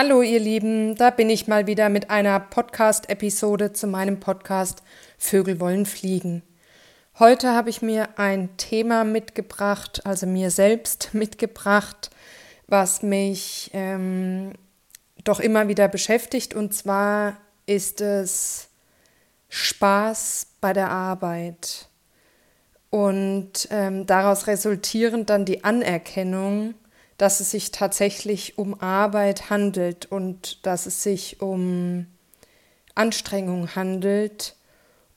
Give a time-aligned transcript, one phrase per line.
[0.00, 4.84] Hallo ihr Lieben, da bin ich mal wieder mit einer Podcast-Episode zu meinem Podcast
[5.18, 6.44] Vögel wollen fliegen.
[7.18, 12.10] Heute habe ich mir ein Thema mitgebracht, also mir selbst mitgebracht,
[12.68, 14.52] was mich ähm,
[15.24, 16.54] doch immer wieder beschäftigt.
[16.54, 17.36] Und zwar
[17.66, 18.68] ist es
[19.48, 21.88] Spaß bei der Arbeit.
[22.90, 26.74] Und ähm, daraus resultierend dann die Anerkennung,
[27.18, 32.06] dass es sich tatsächlich um Arbeit handelt und dass es sich um
[32.94, 34.54] Anstrengung handelt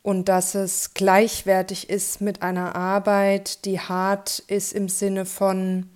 [0.04, 5.90] und dass es gleichwertig ist mit einer Arbeit, die hart ist im Sinne von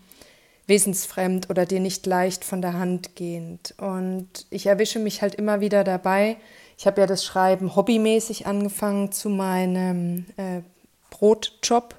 [0.67, 3.73] wesensfremd oder dir nicht leicht von der Hand gehend.
[3.77, 6.37] Und ich erwische mich halt immer wieder dabei.
[6.77, 10.61] Ich habe ja das Schreiben hobbymäßig angefangen zu meinem äh,
[11.09, 11.95] Brotjob,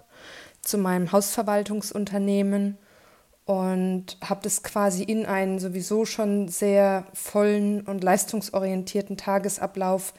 [0.62, 2.79] zu meinem Hausverwaltungsunternehmen
[3.46, 10.12] und habe das quasi in einen sowieso schon sehr vollen und leistungsorientierten Tagesablauf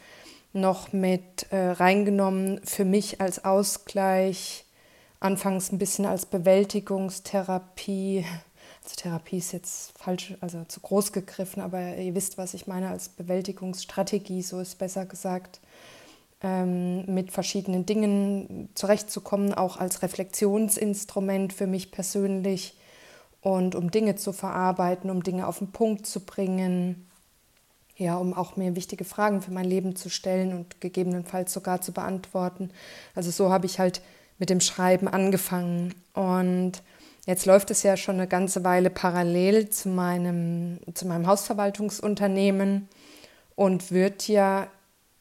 [0.53, 4.63] noch mit äh, reingenommen für mich als Ausgleich,
[5.19, 8.25] anfangs ein bisschen als Bewältigungstherapie.
[8.83, 12.87] Also Therapie ist jetzt falsch, also zu groß gegriffen, aber ihr wisst, was ich meine
[12.87, 15.59] als Bewältigungsstrategie, so ist besser gesagt,
[16.41, 22.76] ähm, mit verschiedenen Dingen zurechtzukommen, auch als Reflexionsinstrument für mich persönlich
[23.47, 27.07] und um Dinge zu verarbeiten, um Dinge auf den Punkt zu bringen,
[27.95, 31.93] ja, um auch mir wichtige Fragen für mein Leben zu stellen und gegebenenfalls sogar zu
[31.93, 32.71] beantworten.
[33.15, 34.01] Also so habe ich halt
[34.37, 36.73] mit dem Schreiben angefangen und
[37.25, 42.89] jetzt läuft es ja schon eine ganze Weile parallel zu meinem, zu meinem Hausverwaltungsunternehmen
[43.55, 44.67] und wird ja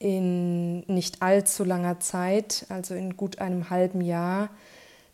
[0.01, 4.51] in nicht allzu langer Zeit, also in gut einem halben Jahr,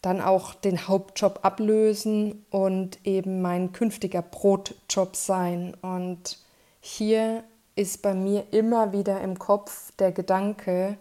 [0.03, 5.75] dann auch den Hauptjob ablösen und eben mein künftiger Brotjob sein.
[5.81, 6.39] Und
[6.81, 7.45] hier
[7.77, 10.99] ist bei mir immer wieder im Kopf der Gedanke,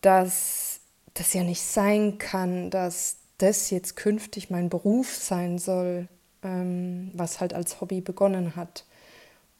[0.00, 0.80] dass
[1.14, 6.08] das ja nicht sein kann, dass das jetzt künftig mein Beruf sein soll,
[6.42, 8.84] ähm, was halt als Hobby begonnen hat.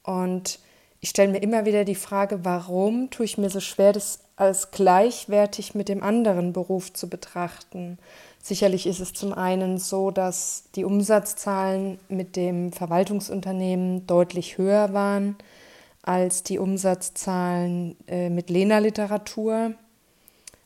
[0.03, 0.59] Und
[1.01, 4.73] ich stelle mir immer wieder die Frage, warum tue ich mir so schwer, das als
[4.73, 7.99] gleichwertig mit dem anderen Beruf zu betrachten?
[8.49, 15.37] Sicherlich ist es zum einen so, dass die Umsatzzahlen mit dem Verwaltungsunternehmen deutlich höher waren
[16.01, 19.75] als die Umsatzzahlen äh, mit Lena-Literatur,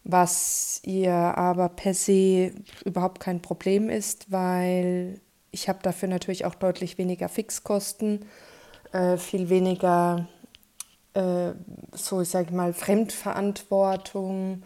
[0.05, 2.53] was ihr aber per se
[2.85, 8.27] überhaupt kein Problem ist, weil ich habe dafür natürlich auch deutlich weniger Fixkosten,
[8.93, 10.29] äh, viel weniger,
[11.15, 11.51] äh,
[11.91, 14.63] so ich mal, Fremdverantwortung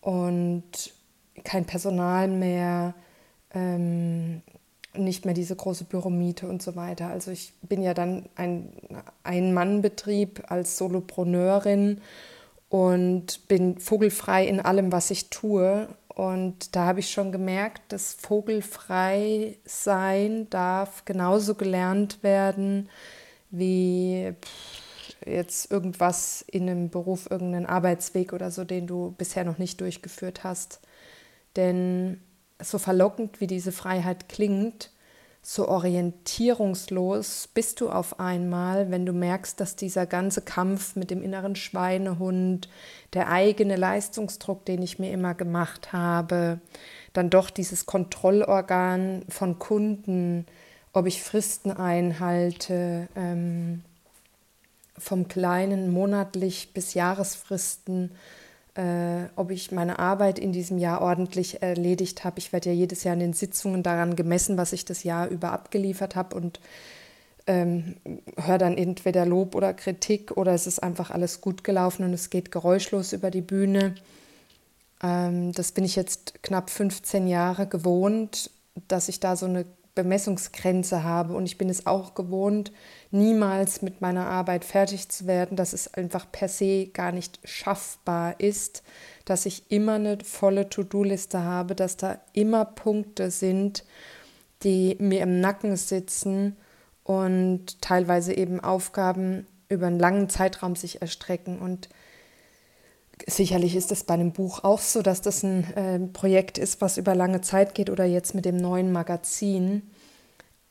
[0.00, 0.94] und
[1.42, 2.94] kein Personal mehr,
[3.52, 4.42] ähm,
[4.96, 7.08] nicht mehr diese große Büromiete und so weiter.
[7.08, 8.72] Also ich bin ja dann ein
[9.24, 12.00] Ein-Mann-Betrieb als Solopreneurin
[12.68, 15.88] und bin vogelfrei in allem, was ich tue.
[16.08, 22.88] Und da habe ich schon gemerkt, dass vogelfrei sein darf genauso gelernt werden
[23.50, 24.32] wie
[25.24, 30.44] jetzt irgendwas in einem Beruf, irgendeinen Arbeitsweg oder so, den du bisher noch nicht durchgeführt
[30.44, 30.80] hast.
[31.56, 32.20] Denn
[32.60, 34.90] so verlockend wie diese Freiheit klingt,
[35.46, 41.22] so orientierungslos bist du auf einmal, wenn du merkst, dass dieser ganze Kampf mit dem
[41.22, 42.70] inneren Schweinehund,
[43.12, 46.60] der eigene Leistungsdruck, den ich mir immer gemacht habe,
[47.12, 50.46] dann doch dieses Kontrollorgan von Kunden,
[50.94, 53.82] ob ich Fristen einhalte, ähm,
[54.96, 58.12] vom kleinen monatlich bis Jahresfristen,
[58.74, 62.38] äh, ob ich meine Arbeit in diesem Jahr ordentlich erledigt habe.
[62.38, 65.52] Ich werde ja jedes Jahr in den Sitzungen daran gemessen, was ich das Jahr über
[65.52, 66.60] abgeliefert habe und
[67.46, 67.96] ähm,
[68.36, 72.30] höre dann entweder Lob oder Kritik oder es ist einfach alles gut gelaufen und es
[72.30, 73.94] geht geräuschlos über die Bühne.
[75.02, 78.50] Ähm, das bin ich jetzt knapp 15 Jahre gewohnt,
[78.88, 81.34] dass ich da so eine Bemessungsgrenze habe.
[81.34, 82.72] Und ich bin es auch gewohnt,
[83.10, 88.38] niemals mit meiner Arbeit fertig zu werden, dass es einfach per se gar nicht schaffbar
[88.40, 88.82] ist,
[89.24, 93.84] dass ich immer eine volle To-Do-Liste habe, dass da immer Punkte sind,
[94.62, 96.56] die mir im Nacken sitzen
[97.04, 101.58] und teilweise eben Aufgaben über einen langen Zeitraum sich erstrecken.
[101.58, 101.88] Und
[103.26, 106.98] Sicherlich ist es bei einem Buch auch so, dass das ein äh, Projekt ist, was
[106.98, 109.82] über lange Zeit geht oder jetzt mit dem neuen Magazin.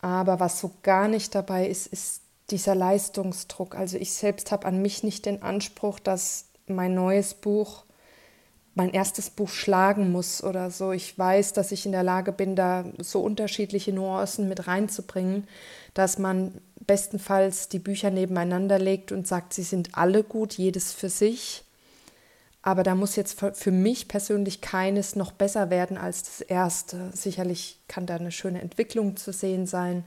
[0.02, 3.76] Aber was so gar nicht dabei ist, ist dieser Leistungsdruck.
[3.76, 7.86] Also ich selbst habe an mich nicht den Anspruch, dass mein neues Buch
[8.76, 10.92] mein erstes Buch schlagen muss oder so.
[10.92, 15.48] Ich weiß, dass ich in der Lage bin, da so unterschiedliche Nuancen mit reinzubringen,
[15.94, 21.10] dass man bestenfalls die Bücher nebeneinander legt und sagt, sie sind alle gut, jedes für
[21.10, 21.64] sich.
[22.64, 27.12] Aber da muss jetzt für mich persönlich keines noch besser werden als das erste.
[27.14, 30.06] Sicherlich kann da eine schöne Entwicklung zu sehen sein,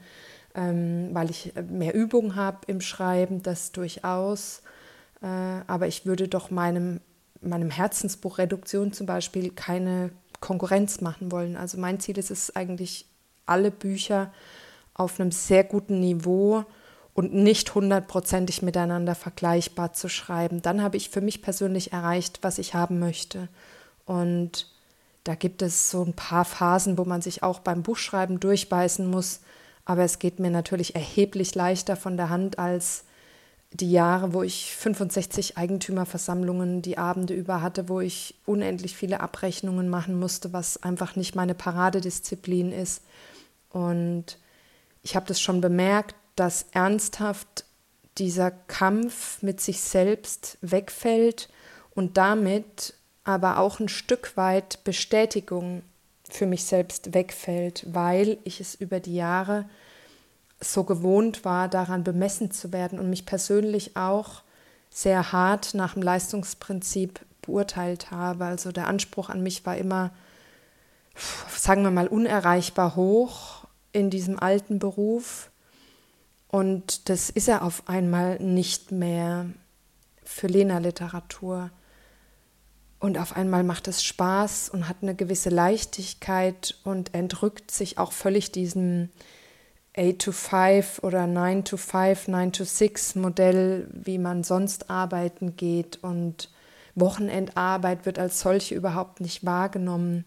[0.55, 4.63] ähm, weil ich mehr Übung habe im Schreiben, das durchaus.
[5.21, 5.27] Äh,
[5.67, 6.99] aber ich würde doch meinem
[7.41, 11.55] meinem Herzensbuch Reduktion zum Beispiel keine Konkurrenz machen wollen.
[11.55, 13.05] Also mein Ziel ist es eigentlich,
[13.45, 14.33] alle Bücher
[14.93, 16.65] auf einem sehr guten Niveau
[17.17, 20.61] und nicht hundertprozentig miteinander vergleichbar zu schreiben.
[20.61, 23.47] Dann habe ich für mich persönlich erreicht, was ich haben möchte.
[24.05, 24.71] Und
[25.23, 29.39] da gibt es so ein paar Phasen, wo man sich auch beim Buchschreiben durchbeißen muss.
[29.83, 33.05] Aber es geht mir natürlich erheblich leichter von der Hand als
[33.71, 39.89] die Jahre, wo ich 65 Eigentümerversammlungen die Abende über hatte, wo ich unendlich viele Abrechnungen
[39.89, 43.01] machen musste, was einfach nicht meine Paradedisziplin ist.
[43.71, 44.37] Und
[45.01, 47.65] ich habe das schon bemerkt, dass ernsthaft
[48.17, 51.49] dieser Kampf mit sich selbst wegfällt
[51.93, 52.93] und damit
[53.23, 55.83] aber auch ein Stück weit Bestätigung
[56.29, 59.65] für mich selbst wegfällt, weil ich es über die Jahre
[60.59, 64.41] so gewohnt war, daran bemessen zu werden und mich persönlich auch
[64.89, 68.45] sehr hart nach dem Leistungsprinzip beurteilt habe.
[68.45, 70.11] Also der Anspruch an mich war immer,
[71.55, 75.49] sagen wir mal, unerreichbar hoch in diesem alten Beruf.
[76.47, 79.47] Und das ist er auf einmal nicht mehr
[80.23, 81.71] für Lena-Literatur.
[82.99, 88.11] Und auf einmal macht es Spaß und hat eine gewisse Leichtigkeit und entrückt sich auch
[88.11, 89.09] völlig diesem
[89.95, 95.55] 8 to 5 oder 9 to 5, 9 to 6 Modell, wie man sonst arbeiten
[95.55, 96.03] geht.
[96.03, 96.49] Und
[96.95, 100.25] Wochenendarbeit wird als solche überhaupt nicht wahrgenommen.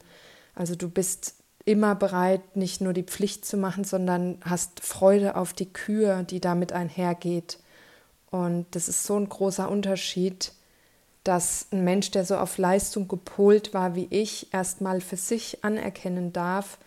[0.55, 1.40] Also du bist
[1.71, 6.41] immer bereit, nicht nur die Pflicht zu machen, sondern hast Freude auf die Kür, die
[6.41, 7.59] damit einhergeht.
[8.31, 10.53] Und das ist so ein großer Unterschied,
[11.25, 16.33] dass ein Mensch, der so auf Leistung gepolt war wie ich, erstmal für sich anerkennen
[16.33, 16.79] darf,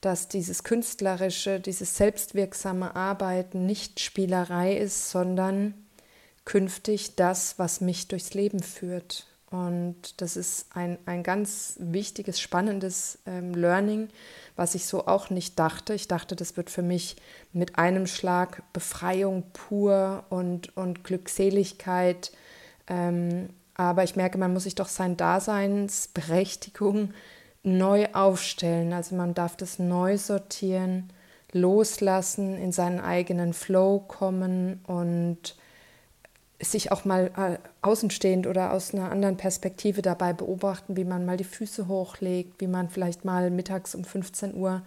[0.00, 5.74] dass dieses künstlerische, dieses selbstwirksame Arbeiten nicht Spielerei ist, sondern
[6.46, 9.26] künftig das, was mich durchs Leben führt.
[9.50, 14.08] Und das ist ein, ein ganz wichtiges, spannendes ähm, Learning,
[14.54, 15.92] was ich so auch nicht dachte.
[15.92, 17.16] Ich dachte, das wird für mich
[17.52, 22.30] mit einem Schlag Befreiung pur und, und Glückseligkeit.
[22.86, 27.12] Ähm, aber ich merke, man muss sich doch sein Daseinsberechtigung
[27.64, 28.92] neu aufstellen.
[28.92, 31.12] Also man darf das neu sortieren,
[31.50, 35.56] loslassen, in seinen eigenen Flow kommen und
[36.60, 41.36] sich auch mal äh, außenstehend oder aus einer anderen Perspektive dabei beobachten, wie man mal
[41.36, 44.82] die Füße hochlegt, wie man vielleicht mal mittags um 15 Uhr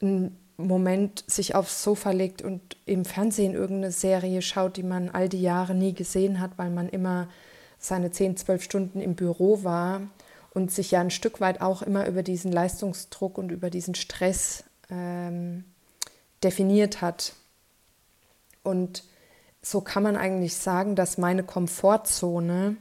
[0.00, 5.28] einen Moment sich aufs Sofa legt und im Fernsehen irgendeine Serie schaut, die man all
[5.28, 7.28] die Jahre nie gesehen hat, weil man immer
[7.78, 10.00] seine 10, 12 Stunden im Büro war
[10.54, 14.64] und sich ja ein Stück weit auch immer über diesen Leistungsdruck und über diesen Stress
[14.90, 15.64] ähm,
[16.42, 17.34] definiert hat.
[18.62, 19.04] Und
[19.68, 22.76] so kann man eigentlich sagen, dass meine Komfortzone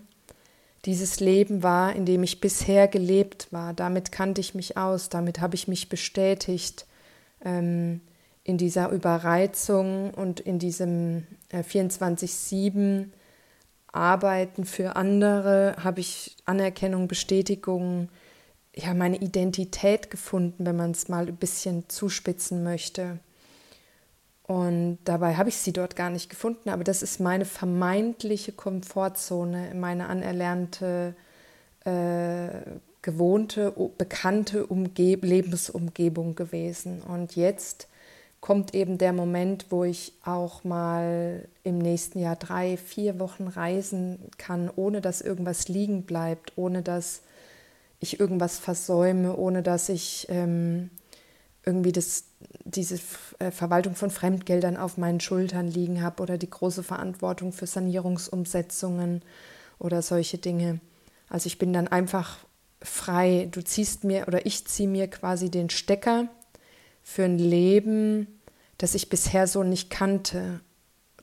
[0.85, 3.73] dieses Leben war, in dem ich bisher gelebt war.
[3.73, 6.85] Damit kannte ich mich aus, damit habe ich mich bestätigt
[7.43, 8.01] ähm,
[8.43, 13.07] in dieser Überreizung und in diesem äh, 24-7
[13.91, 18.09] Arbeiten für andere habe ich Anerkennung, Bestätigung,
[18.75, 23.17] ja, meine Identität gefunden, wenn man es mal ein bisschen zuspitzen möchte.
[24.47, 29.73] Und dabei habe ich sie dort gar nicht gefunden, aber das ist meine vermeintliche Komfortzone,
[29.73, 31.15] meine anerlernte,
[31.83, 32.49] äh,
[33.01, 37.01] gewohnte, bekannte Umgeb Lebensumgebung gewesen.
[37.01, 37.87] Und jetzt
[38.39, 44.19] kommt eben der Moment, wo ich auch mal im nächsten Jahr drei, vier Wochen reisen
[44.37, 47.21] kann, ohne dass irgendwas liegen bleibt, ohne dass
[47.99, 50.91] ich irgendwas versäume, ohne dass ich ähm,
[51.65, 52.25] irgendwie das,
[52.63, 52.99] diese
[53.39, 59.21] äh, Verwaltung von Fremdgeldern auf meinen Schultern liegen habe oder die große Verantwortung für Sanierungsumsetzungen
[59.79, 60.79] oder solche Dinge.
[61.29, 62.37] Also ich bin dann einfach
[62.81, 63.47] frei.
[63.51, 66.27] Du ziehst mir oder ich ziehe mir quasi den Stecker
[67.03, 68.39] für ein Leben,
[68.77, 70.59] das ich bisher so nicht kannte.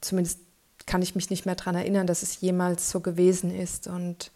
[0.00, 0.40] Zumindest
[0.86, 3.86] kann ich mich nicht mehr daran erinnern, dass es jemals so gewesen ist.
[3.86, 4.32] Und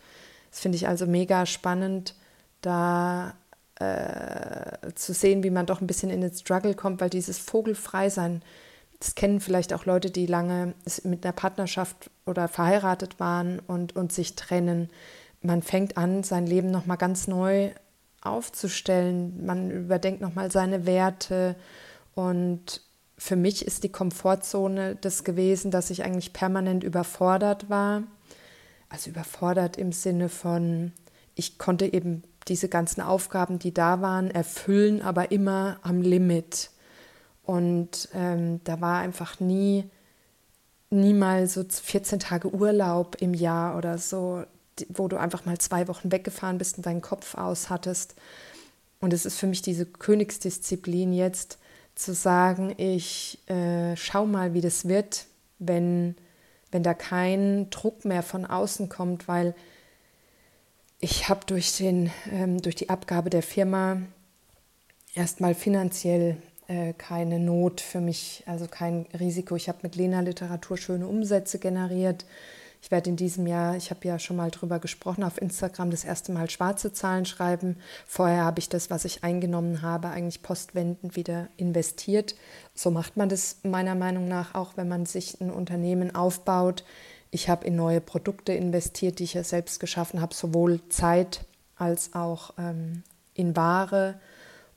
[0.51, 2.15] das finde ich also mega spannend,
[2.61, 3.35] da
[3.79, 8.43] äh, zu sehen, wie man doch ein bisschen in den Struggle kommt, weil dieses Vogelfrei-Sein,
[8.99, 14.13] das kennen vielleicht auch Leute, die lange mit einer Partnerschaft oder verheiratet waren und, und
[14.13, 14.89] sich trennen.
[15.43, 17.71] man fängt an, sein Leben nochmal ganz neu
[18.23, 19.45] aufzustellen.
[19.45, 21.57] Man überdenkt nochmal seine Werte.
[22.15, 22.81] Und
[23.19, 28.03] für mich ist die Komfortzone das gewesen, dass ich eigentlich permanent überfordert war.
[28.89, 30.93] Also überfordert im Sinne von,
[31.35, 36.71] ich konnte eben diese ganzen Aufgaben, die da waren, erfüllen, aber immer am Limit.
[37.43, 39.89] Und ähm, da war einfach nie,
[40.91, 44.45] nie mal so 14 Tage Urlaub im Jahr oder so,
[44.89, 48.15] wo du einfach mal zwei Wochen weggefahren bist und deinen Kopf aus hattest.
[49.01, 51.59] Und es ist für mich diese Königsdisziplin jetzt
[51.95, 55.27] zu sagen, ich äh, schau mal, wie das wird,
[55.59, 56.17] wenn,
[56.71, 59.55] wenn da kein Druck mehr von außen kommt, weil
[60.99, 63.99] ich habe durch, ähm, durch die Abgabe der Firma
[65.15, 66.37] erstmal finanziell
[66.69, 69.57] äh, keine Not für mich, also kein Risiko.
[69.57, 72.25] Ich habe mit Lena Literatur schöne Umsätze generiert.
[72.83, 76.05] Ich werde in diesem Jahr, ich habe ja schon mal drüber gesprochen, auf Instagram das
[76.05, 77.77] erste Mal schwarze Zahlen schreiben.
[78.07, 82.37] Vorher habe ich das, was ich eingenommen habe, eigentlich postwendend wieder investiert.
[82.75, 86.85] So macht man das meiner Meinung nach auch, wenn man sich ein Unternehmen aufbaut
[87.31, 91.45] ich habe in neue Produkte investiert, die ich ja selbst geschaffen habe, sowohl Zeit
[91.77, 93.03] als auch ähm,
[93.35, 94.19] in Ware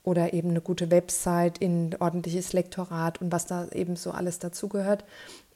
[0.02, 5.04] oder eben eine gute Website, in ordentliches Lektorat und was da eben so alles dazugehört.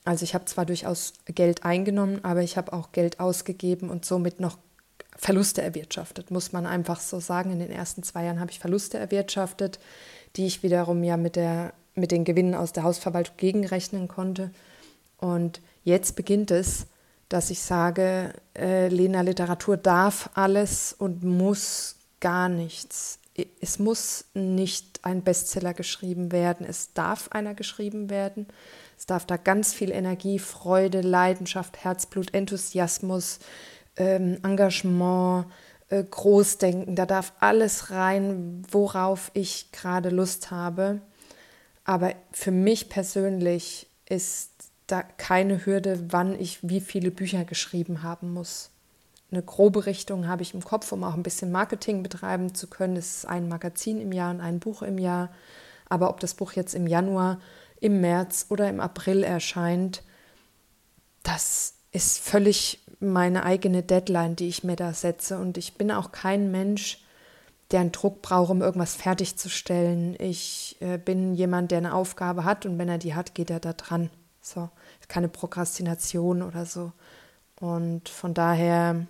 [0.04, 4.38] Also ich habe zwar durchaus Geld eingenommen, aber ich habe auch Geld ausgegeben und somit
[4.38, 4.58] noch
[5.16, 7.52] Verluste erwirtschaftet, muss man einfach so sagen.
[7.52, 9.78] In den ersten zwei Jahren habe ich Verluste erwirtschaftet,
[10.36, 14.50] die ich wiederum ja mit, der, mit den Gewinnen aus der Hausverwaltung gegenrechnen konnte.
[15.18, 16.86] Und Jetzt beginnt es,
[17.28, 23.18] dass ich sage, äh, Lena Literatur darf alles und muss gar nichts.
[23.60, 28.46] Es muss nicht ein Bestseller geschrieben werden, es darf einer geschrieben werden.
[28.96, 33.40] Es darf da ganz viel Energie, Freude, Leidenschaft, Herzblut, Enthusiasmus,
[33.96, 35.46] ähm, Engagement,
[35.88, 41.00] äh, Großdenken, da darf alles rein, worauf ich gerade Lust habe.
[41.84, 44.53] Aber für mich persönlich ist
[44.86, 48.70] da keine Hürde, wann ich wie viele Bücher geschrieben haben muss.
[49.30, 52.96] Eine grobe Richtung habe ich im Kopf, um auch ein bisschen Marketing betreiben zu können.
[52.96, 55.30] Es ist ein Magazin im Jahr und ein Buch im Jahr.
[55.88, 57.40] Aber ob das Buch jetzt im Januar,
[57.80, 60.02] im März oder im April erscheint,
[61.22, 65.38] das ist völlig meine eigene Deadline, die ich mir da setze.
[65.38, 67.04] Und ich bin auch kein Mensch,
[67.70, 70.16] der einen Druck braucht, um irgendwas fertigzustellen.
[70.20, 73.60] Ich äh, bin jemand, der eine Aufgabe hat und wenn er die hat, geht er
[73.60, 74.10] da dran.
[74.44, 74.68] So,
[75.08, 76.92] keine Prokrastination oder so.
[77.58, 79.06] Und von daher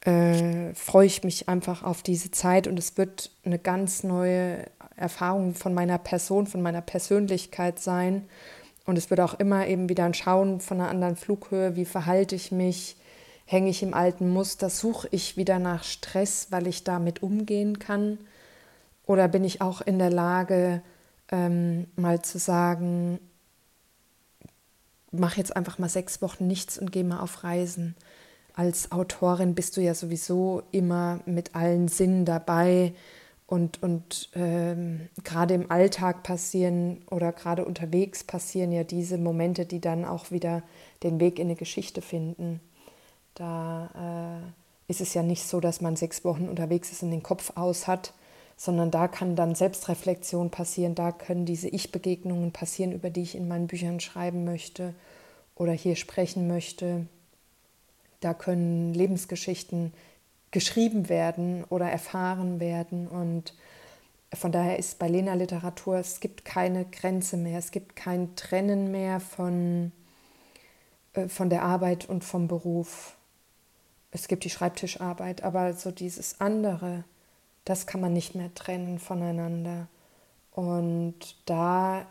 [0.00, 4.64] äh, freue ich mich einfach auf diese Zeit und es wird eine ganz neue
[4.96, 8.26] Erfahrung von meiner Person, von meiner Persönlichkeit sein.
[8.86, 12.34] Und es wird auch immer eben wieder ein Schauen von einer anderen Flughöhe, wie verhalte
[12.34, 12.96] ich mich,
[13.44, 18.18] hänge ich im alten Muster, suche ich wieder nach Stress, weil ich damit umgehen kann?
[19.04, 20.80] Oder bin ich auch in der Lage,
[21.30, 23.18] ähm, mal zu sagen,
[25.18, 27.94] mach jetzt einfach mal sechs Wochen nichts und geh mal auf Reisen.
[28.54, 32.94] Als Autorin bist du ja sowieso immer mit allen Sinnen dabei
[33.46, 39.80] und, und ähm, gerade im Alltag passieren oder gerade unterwegs passieren ja diese Momente, die
[39.80, 40.62] dann auch wieder
[41.02, 42.60] den Weg in eine Geschichte finden.
[43.34, 47.22] Da äh, ist es ja nicht so, dass man sechs Wochen unterwegs ist und den
[47.22, 48.14] Kopf aus hat,
[48.56, 53.48] sondern da kann dann Selbstreflexion passieren, da können diese Ich-Begegnungen passieren, über die ich in
[53.48, 54.94] meinen Büchern schreiben möchte
[55.54, 57.06] oder hier sprechen möchte.
[58.20, 59.92] Da können Lebensgeschichten
[60.50, 63.54] geschrieben werden oder erfahren werden und
[64.32, 68.90] von daher ist bei Lena Literatur, es gibt keine Grenze mehr, es gibt kein Trennen
[68.90, 69.92] mehr von,
[71.14, 73.16] äh, von der Arbeit und vom Beruf.
[74.10, 77.04] Es gibt die Schreibtischarbeit, aber so dieses andere,
[77.64, 79.88] das kann man nicht mehr trennen voneinander.
[80.52, 82.06] Und da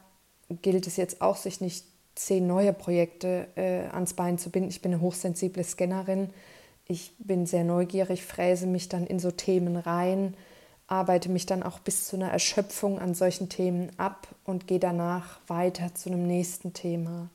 [0.62, 4.70] gilt es jetzt auch, sich nicht zehn neue Projekte äh, ans Bein zu binden.
[4.70, 6.30] Ich bin eine hochsensible Scannerin.
[6.86, 10.36] Ich bin sehr neugierig, fräse mich dann in so Themen rein,
[10.88, 15.40] arbeite mich dann auch bis zu einer Erschöpfung an solchen Themen ab und gehe danach
[15.48, 17.30] weiter zu einem nächsten Thema.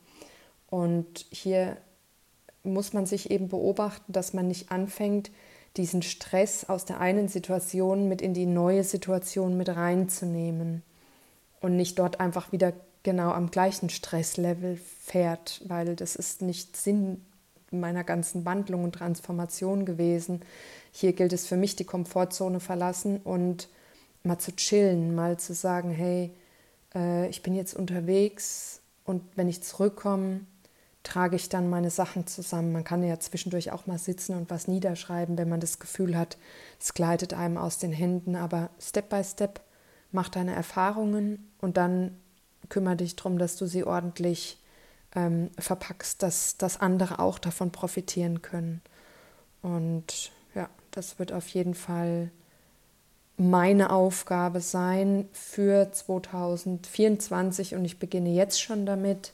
[0.69, 1.79] Und hier
[2.63, 5.31] muss man sich eben beobachten, dass man nicht anfängt,
[5.77, 10.83] diesen Stress aus der einen Situation mit in die neue Situation mit reinzunehmen
[11.61, 12.73] und nicht dort einfach wieder
[13.03, 17.25] genau am gleichen Stresslevel fährt, weil das ist nicht Sinn
[17.71, 20.43] meiner ganzen Wandlung und Transformation gewesen.
[20.91, 23.69] Hier gilt es für mich, die Komfortzone verlassen und
[24.23, 26.33] mal zu chillen, mal zu sagen, hey,
[26.95, 30.41] äh, ich bin jetzt unterwegs und wenn ich zurückkomme,
[31.03, 32.73] trage ich dann meine Sachen zusammen.
[32.73, 36.37] Man kann ja zwischendurch auch mal sitzen und was niederschreiben, wenn man das Gefühl hat,
[36.81, 38.37] es gleitet einem aus den Händen.
[38.37, 39.61] Aber Step by Step
[40.13, 42.17] mach deine Erfahrungen und dann
[42.69, 44.59] kümmere dich darum, dass du sie ordentlich
[45.15, 48.83] ähm, verpackst, dass, dass andere auch davon profitieren können.
[49.63, 52.31] Und ja, das wird auf jeden Fall
[53.37, 59.33] meine Aufgabe sein für 2024 und ich beginne jetzt schon damit.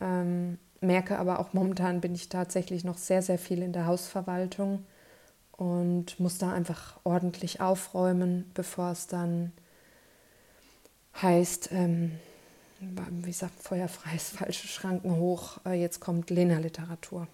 [0.00, 4.84] Ähm, merke aber auch momentan bin ich tatsächlich noch sehr, sehr viel in der Hausverwaltung
[5.52, 9.52] und muss da einfach ordentlich aufräumen, bevor es dann
[11.22, 12.12] heißt, ähm,
[12.80, 17.26] wie sagt feuerfreies falsche Schranken hoch, äh, jetzt kommt Lena-Literatur.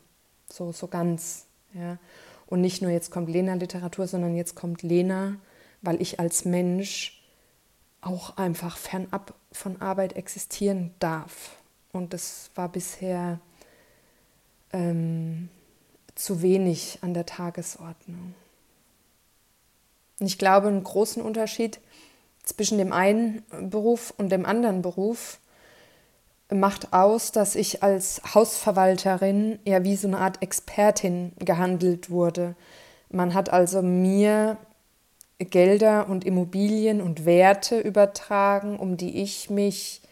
[0.51, 1.47] So, so ganz.
[1.75, 1.99] Ja.
[2.47, 5.37] Und nicht nur jetzt kommt Lena-Literatur, sondern jetzt kommt Lena,
[5.81, 7.23] weil ich als Mensch
[8.03, 11.57] auch einfach fernab von Arbeit existieren darf.
[11.95, 13.39] Und das war bisher
[14.73, 15.51] ähm,
[16.15, 18.35] zu wenig an der Tagesordnung.
[20.19, 21.81] Ich glaube, einen großen Unterschied
[22.45, 25.39] zwischen dem einen Beruf und dem anderen Beruf
[26.51, 32.55] macht aus, dass ich als Hausverwalterin ja wie so eine Art Expertin gehandelt wurde.
[33.11, 34.57] Man hat also mir
[35.39, 40.03] Gelder und Immobilien und Werte übertragen, um die ich mich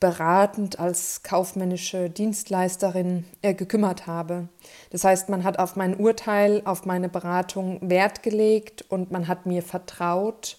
[0.00, 4.48] beratend als kaufmännische Dienstleisterin äh, gekümmert habe.
[4.90, 9.46] Das heißt, man hat auf mein Urteil, auf meine Beratung Wert gelegt und man hat
[9.46, 10.58] mir vertraut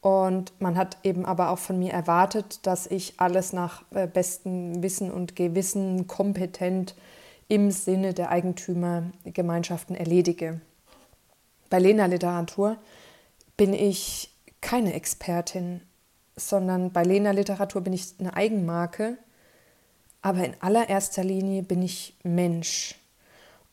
[0.00, 4.82] und man hat eben aber auch von mir erwartet, dass ich alles nach äh, bestem
[4.82, 6.94] Wissen und Gewissen kompetent
[7.48, 10.60] im Sinne der Eigentümergemeinschaften erledige.
[11.68, 12.76] Bei Lena Literatur
[13.56, 15.82] bin ich keine Expertin,
[16.40, 19.18] sondern bei Lena Literatur bin ich eine Eigenmarke,
[20.22, 22.96] aber in allererster Linie bin ich Mensch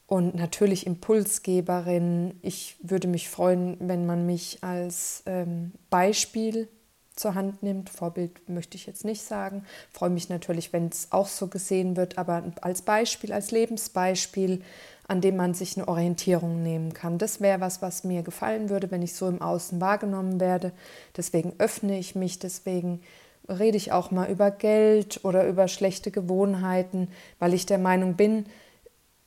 [0.07, 2.39] und natürlich Impulsgeberin.
[2.41, 6.69] Ich würde mich freuen, wenn man mich als ähm, Beispiel
[7.17, 7.89] zur Hand nimmt.
[7.89, 9.65] Vorbild möchte ich jetzt nicht sagen.
[9.91, 14.61] freue mich natürlich, wenn es auch so gesehen wird, aber als Beispiel, als Lebensbeispiel,
[15.07, 17.17] an dem man sich eine Orientierung nehmen kann.
[17.17, 20.73] Das wäre was, was mir gefallen würde, wenn ich so im Außen wahrgenommen werde.
[21.15, 23.01] Deswegen öffne ich mich, deswegen
[23.47, 27.07] rede ich auch mal über Geld oder über schlechte Gewohnheiten,
[27.39, 28.45] weil ich der Meinung bin,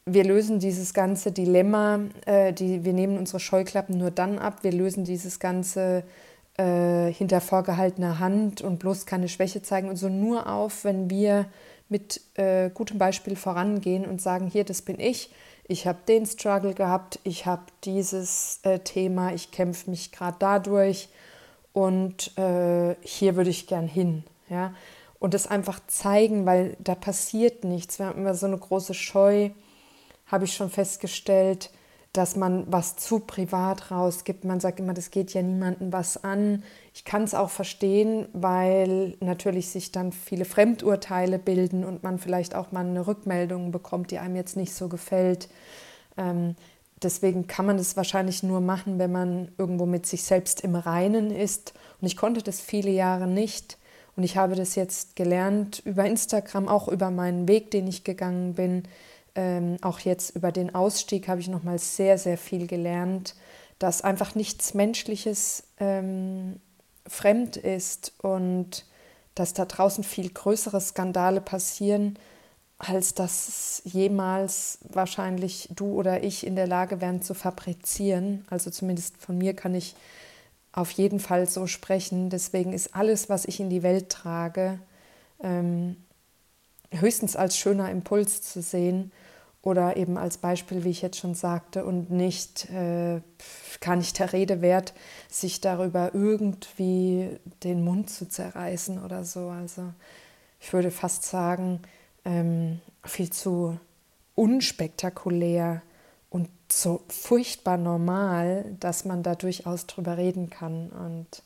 [0.06, 4.72] wir lösen dieses ganze Dilemma, äh, die, wir nehmen unsere Scheuklappen nur dann ab, wir
[4.72, 6.02] lösen dieses ganze
[6.58, 11.46] äh, hinter vorgehaltener Hand und bloß keine Schwäche zeigen und so nur auf, wenn wir
[11.90, 15.30] mit äh, gutem Beispiel vorangehen und sagen, hier, das bin ich,
[15.70, 21.08] ich habe den Struggle gehabt, ich habe dieses äh, Thema, ich kämpfe mich gerade dadurch
[21.72, 24.24] und äh, hier würde ich gern hin.
[24.48, 24.74] Ja?
[25.20, 27.98] Und das einfach zeigen, weil da passiert nichts.
[27.98, 29.50] Wir haben immer so eine große Scheu,
[30.26, 31.70] habe ich schon festgestellt,
[32.12, 34.44] dass man was zu privat rausgibt.
[34.44, 36.64] Man sagt immer, das geht ja niemandem was an.
[36.92, 42.56] Ich kann es auch verstehen, weil natürlich sich dann viele Fremdurteile bilden und man vielleicht
[42.56, 45.48] auch mal eine Rückmeldung bekommt, die einem jetzt nicht so gefällt.
[46.16, 46.56] Ähm,
[47.00, 51.30] deswegen kann man das wahrscheinlich nur machen, wenn man irgendwo mit sich selbst im Reinen
[51.30, 51.74] ist.
[52.00, 53.78] Und ich konnte das viele Jahre nicht.
[54.16, 58.54] Und ich habe das jetzt gelernt über Instagram, auch über meinen Weg, den ich gegangen
[58.54, 58.82] bin
[59.34, 63.34] ähm, auch jetzt über den Ausstieg habe ich nochmal sehr, sehr viel gelernt,
[63.78, 66.60] dass einfach nichts Menschliches ähm,
[67.06, 68.84] fremd ist und
[69.34, 72.18] dass da draußen viel größere Skandale passieren,
[72.78, 78.44] als dass jemals wahrscheinlich du oder ich in der Lage wären zu fabrizieren.
[78.50, 79.94] Also zumindest von mir kann ich
[80.72, 82.30] auf jeden Fall so sprechen.
[82.30, 84.78] Deswegen ist alles, was ich in die Welt trage,
[85.42, 85.96] ähm,
[86.92, 89.12] höchstens als schöner Impuls zu sehen
[89.62, 93.20] oder eben als Beispiel, wie ich jetzt schon sagte, und nicht äh,
[93.80, 94.94] gar nicht der Rede wert,
[95.28, 99.48] sich darüber irgendwie den Mund zu zerreißen oder so.
[99.48, 99.92] Also
[100.60, 101.80] ich würde fast sagen,
[102.24, 103.78] ähm, viel zu
[104.34, 105.82] unspektakulär
[106.30, 110.90] und so furchtbar normal, dass man da durchaus drüber reden kann.
[110.90, 111.42] Und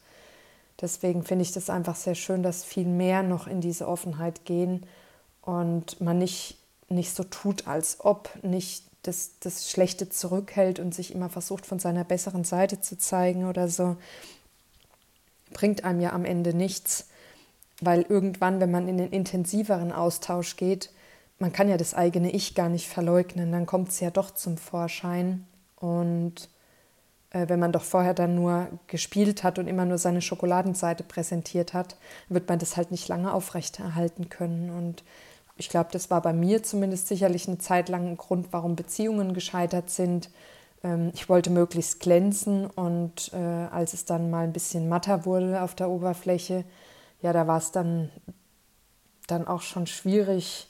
[0.81, 4.87] deswegen finde ich das einfach sehr schön, dass viel mehr noch in diese Offenheit gehen
[5.45, 11.15] und man nicht nicht so tut, als ob, nicht das, das Schlechte zurückhält und sich
[11.15, 13.97] immer versucht, von seiner besseren Seite zu zeigen oder so,
[15.53, 17.09] bringt einem ja am Ende nichts,
[17.81, 20.91] weil irgendwann, wenn man in den intensiveren Austausch geht,
[21.39, 24.57] man kann ja das eigene Ich gar nicht verleugnen, dann kommt es ja doch zum
[24.57, 25.47] Vorschein.
[25.77, 26.49] Und
[27.31, 31.75] äh, wenn man doch vorher dann nur gespielt hat und immer nur seine Schokoladenseite präsentiert
[31.75, 31.97] hat,
[32.29, 34.71] wird man das halt nicht lange aufrechterhalten können.
[34.71, 35.03] Und
[35.57, 39.35] ich glaube, das war bei mir zumindest sicherlich eine Zeit lang ein Grund, warum Beziehungen
[39.35, 40.31] gescheitert sind.
[40.83, 45.63] Ähm, ich wollte möglichst glänzen und äh, als es dann mal ein bisschen matter wurde
[45.63, 46.65] auf der Oberfläche,
[47.23, 48.11] ja, da war es dann,
[49.27, 50.69] dann auch schon schwierig,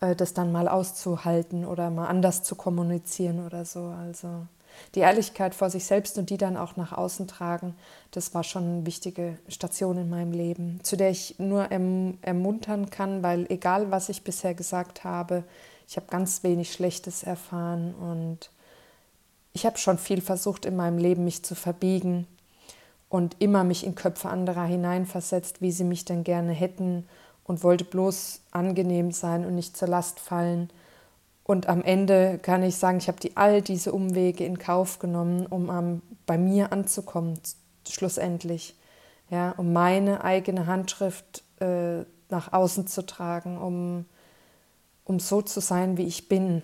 [0.00, 3.86] äh, das dann mal auszuhalten oder mal anders zu kommunizieren oder so.
[3.86, 4.46] Also
[4.94, 7.74] die Ehrlichkeit vor sich selbst und die dann auch nach außen tragen,
[8.10, 12.90] das war schon eine wichtige Station in meinem Leben, zu der ich nur erm ermuntern
[12.90, 15.44] kann, weil egal was ich bisher gesagt habe,
[15.88, 18.50] ich habe ganz wenig Schlechtes erfahren und
[19.52, 22.26] ich habe schon viel versucht in meinem Leben, mich zu verbiegen
[23.08, 27.06] und immer mich in Köpfe anderer hineinversetzt, wie sie mich denn gerne hätten
[27.44, 30.70] und wollte bloß angenehm sein und nicht zur Last fallen.
[31.50, 35.46] Und am Ende kann ich sagen, ich habe die, all diese Umwege in Kauf genommen,
[35.46, 37.40] um um, bei mir anzukommen,
[37.88, 38.76] schlussendlich.
[39.30, 44.04] Ja, um meine eigene Handschrift äh, nach außen zu tragen, um,
[45.06, 46.60] um so zu sein, wie ich bin.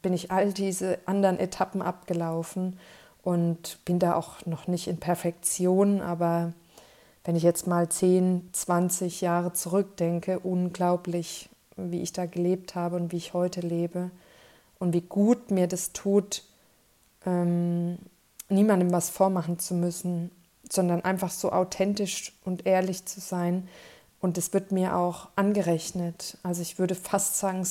[0.00, 2.78] Bin ich all diese anderen Etappen abgelaufen
[3.22, 6.54] und bin da auch noch nicht in Perfektion, aber
[7.24, 11.49] wenn ich jetzt mal 10, 20 Jahre zurückdenke, unglaublich,
[11.88, 14.10] wie ich da gelebt habe und wie ich heute lebe
[14.78, 16.44] und wie gut mir das tut,
[17.26, 17.98] ähm,
[18.48, 20.30] niemandem was vormachen zu müssen,
[20.70, 23.68] sondern einfach so authentisch und ehrlich zu sein.
[24.20, 26.36] Und es wird mir auch angerechnet.
[26.42, 27.66] Also ich würde fast sagen,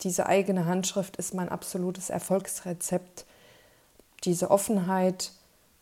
[0.00, 3.24] diese eigene Handschrift ist mein absolutes Erfolgsrezept.
[4.24, 5.32] Diese Offenheit,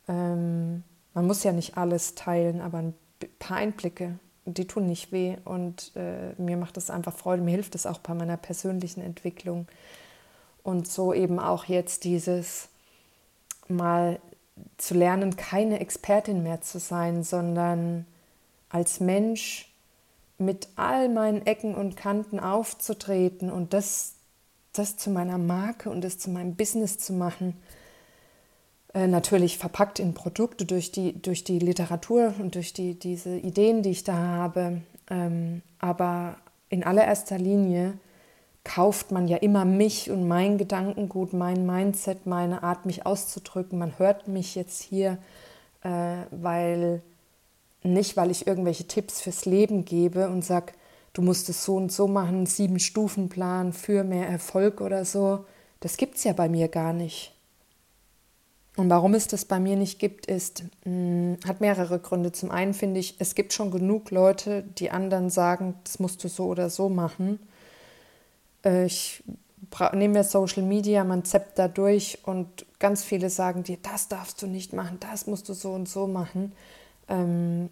[0.08, 0.82] ähm,
[1.14, 2.94] man muss ja nicht alles teilen, aber ein
[3.38, 7.74] paar Einblicke, die tun nicht weh und äh, mir macht es einfach Freude, mir hilft
[7.74, 9.66] es auch bei meiner persönlichen Entwicklung.
[10.62, 12.68] Und so eben auch jetzt dieses
[13.68, 14.18] mal
[14.76, 18.06] zu lernen, keine Expertin mehr zu sein, sondern
[18.68, 19.72] als Mensch
[20.38, 24.14] mit all meinen Ecken und Kanten aufzutreten und das,
[24.72, 27.56] das zu meiner Marke und das zu meinem Business zu machen
[28.94, 33.90] natürlich verpackt in Produkte durch die, durch die Literatur und durch die, diese Ideen, die
[33.90, 34.82] ich da habe.
[35.08, 36.36] Ähm, aber
[36.68, 37.94] in allererster Linie
[38.64, 43.78] kauft man ja immer mich und mein Gedankengut, mein Mindset, meine Art, mich auszudrücken.
[43.78, 45.18] Man hört mich jetzt hier,
[45.82, 47.02] äh, weil
[47.82, 50.72] nicht, weil ich irgendwelche Tipps fürs Leben gebe und sage,
[51.12, 55.44] du musst es so und so machen, sieben Stufenplan für mehr Erfolg oder so.
[55.80, 57.32] Das gibt es ja bei mir gar nicht.
[58.80, 62.32] Und warum es das bei mir nicht gibt, ist, mh, hm, hat mehrere Gründe.
[62.32, 66.28] Zum einen finde ich, es gibt schon genug Leute, die anderen sagen, das musst du
[66.28, 67.38] so oder so machen.
[68.64, 69.22] Äh, ich
[69.92, 74.40] nehme wir Social Media, man zappt da durch und ganz viele sagen dir, das darfst
[74.40, 76.52] du nicht machen, das musst du so und so machen.
[77.06, 77.68] Ähm,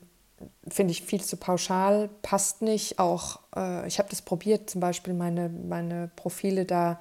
[0.68, 2.98] finde ich viel zu pauschal, passt nicht.
[2.98, 7.00] Auch äh, ich habe das probiert, zum Beispiel meine, meine Profile da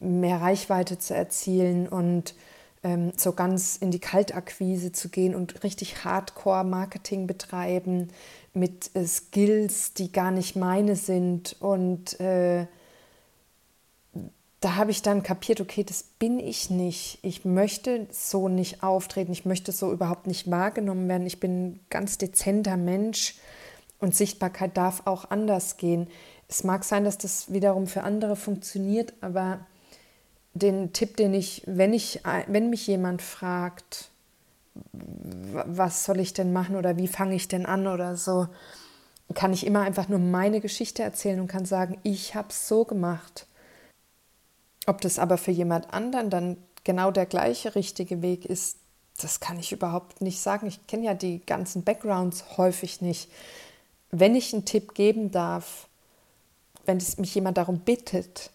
[0.00, 2.34] mehr Reichweite zu erzielen und
[2.82, 8.08] ähm, so ganz in die Kaltakquise zu gehen und richtig Hardcore-Marketing betreiben
[8.54, 11.56] mit äh, Skills, die gar nicht meine sind.
[11.60, 12.66] Und äh,
[14.60, 17.18] da habe ich dann kapiert, okay, das bin ich nicht.
[17.22, 21.26] Ich möchte so nicht auftreten, ich möchte so überhaupt nicht wahrgenommen werden.
[21.26, 23.36] Ich bin ein ganz dezenter Mensch
[24.00, 26.08] und Sichtbarkeit darf auch anders gehen.
[26.48, 29.60] Es mag sein, dass das wiederum für andere funktioniert, aber
[30.58, 34.10] den Tipp, den ich, wenn ich, wenn mich jemand fragt,
[34.92, 38.48] was soll ich denn machen oder wie fange ich denn an oder so,
[39.34, 42.84] kann ich immer einfach nur meine Geschichte erzählen und kann sagen, ich habe es so
[42.84, 43.46] gemacht.
[44.86, 48.78] Ob das aber für jemand anderen dann genau der gleiche richtige Weg ist,
[49.20, 50.66] das kann ich überhaupt nicht sagen.
[50.66, 53.30] Ich kenne ja die ganzen Backgrounds häufig nicht.
[54.10, 55.88] Wenn ich einen Tipp geben darf,
[56.86, 58.50] wenn mich jemand darum bittet,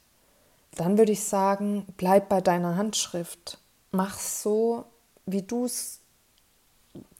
[0.75, 3.59] dann würde ich sagen, bleib bei deiner Handschrift.
[3.91, 4.85] Mach so,
[5.25, 5.99] wie du es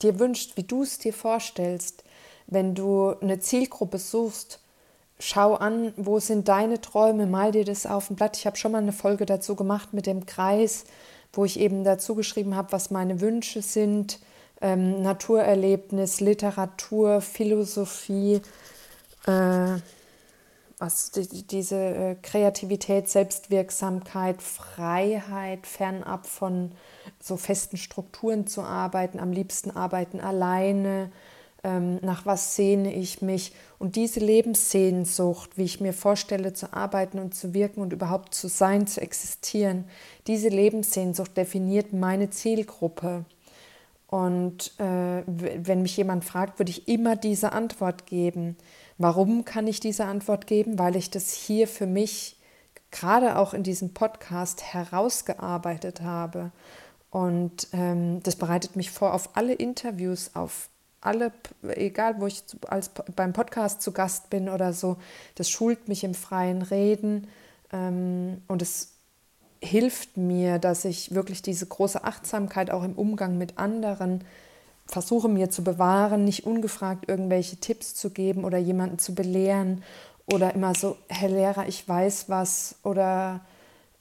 [0.02, 2.04] dir wünschst, wie du es dir vorstellst.
[2.48, 4.60] Wenn du eine Zielgruppe suchst,
[5.20, 8.38] schau an, wo sind deine Träume, mal dir das auf ein Blatt.
[8.38, 10.86] Ich habe schon mal eine Folge dazu gemacht mit dem Kreis,
[11.32, 14.20] wo ich eben dazu geschrieben habe, was meine Wünsche sind.
[14.62, 18.42] Ähm, Naturerlebnis, Literatur, Philosophie.
[19.26, 19.78] Äh,
[20.84, 26.74] was die, diese äh, Kreativität, Selbstwirksamkeit, Freiheit, fernab von
[27.22, 31.10] so festen Strukturen zu arbeiten, am liebsten arbeiten alleine,
[31.64, 37.18] ähm, nach was sehne ich mich und diese Lebenssehnsucht, wie ich mir vorstelle zu arbeiten
[37.18, 39.86] und zu wirken und überhaupt zu sein, zu existieren,
[40.28, 43.24] diese Lebenssehnsucht definiert meine Zielgruppe.
[44.08, 48.58] Und äh, wenn mich jemand fragt, würde ich immer diese Antwort geben
[48.98, 50.80] Warum kann ich diese Antwort geben?
[50.80, 52.38] Weil ich das hier für mich
[52.92, 56.52] gerade auch in diesem Podcast herausgearbeitet habe.
[57.10, 60.70] Und ähm, das bereitet mich vor auf alle Interviews, auf
[61.02, 61.32] alle,
[61.76, 64.98] egal wo ich als, beim Podcast zu Gast bin oder so,
[65.36, 67.28] das schult mich im freien Reden
[67.72, 68.94] ähm, und es
[69.62, 74.24] hilft mir, dass ich wirklich diese große Achtsamkeit auch im Umgang mit anderen
[74.86, 79.84] versuche mir zu bewahren, nicht ungefragt irgendwelche Tipps zu geben oder jemanden zu belehren
[80.26, 83.42] oder immer so, Herr Lehrer, ich weiß was oder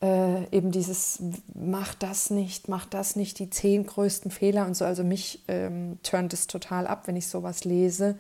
[0.03, 1.23] äh, eben dieses,
[1.55, 4.85] mach das nicht, mach das nicht, die zehn größten Fehler und so.
[4.85, 8.18] Also mich ähm, turnt es total ab, wenn ich sowas lese.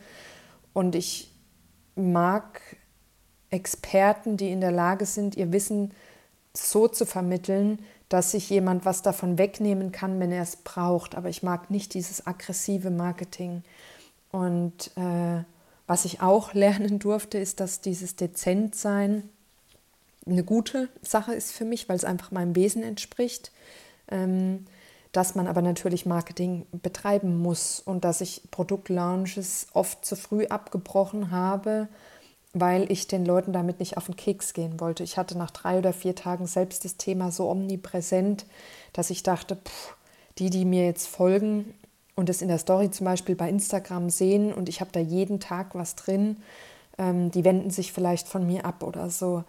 [0.72, 1.32] Und ich
[1.96, 2.60] mag
[3.50, 5.92] Experten, die in der Lage sind, ihr Wissen
[6.54, 7.80] so zu vermitteln,
[8.12, 11.14] dass sich jemand was davon wegnehmen kann, wenn er es braucht.
[11.14, 13.62] Aber ich mag nicht dieses aggressive Marketing.
[14.30, 15.44] Und äh,
[15.86, 19.28] was ich auch lernen durfte, ist, dass dieses Dezentsein
[20.26, 23.50] eine gute Sache ist für mich, weil es einfach meinem Wesen entspricht.
[24.08, 24.66] Ähm,
[25.12, 31.30] dass man aber natürlich Marketing betreiben muss und dass ich Produktlaunches oft zu früh abgebrochen
[31.30, 31.88] habe,
[32.52, 35.02] weil ich den Leuten damit nicht auf den Keks gehen wollte.
[35.02, 38.44] Ich hatte nach drei oder vier Tagen selbst das Thema so omnipräsent,
[38.92, 39.96] dass ich dachte, pff,
[40.38, 41.74] die, die mir jetzt folgen
[42.14, 45.40] und es in der Story zum Beispiel bei Instagram sehen und ich habe da jeden
[45.40, 46.36] Tag was drin,
[46.98, 49.44] ähm, die wenden sich vielleicht von mir ab oder so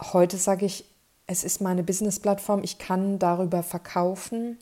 [0.00, 0.84] heute sage ich,
[1.26, 4.58] es ist meine Business-Plattform, ich kann darüber verkaufen